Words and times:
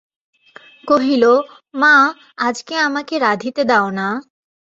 কহিল, 0.87 1.23
মা, 1.73 1.93
আমাকে 2.43 2.75
আজকে 2.79 3.15
রাঁধিতে 3.17 3.61
দাও-না। 3.63 4.07